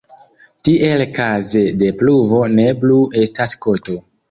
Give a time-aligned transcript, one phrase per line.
[0.69, 4.03] Tiel kaze de pluvo ne plu estas koto.